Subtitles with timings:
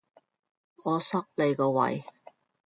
[0.83, 2.03] 我塞你個胃!